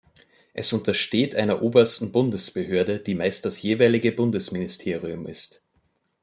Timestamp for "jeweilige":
3.61-4.11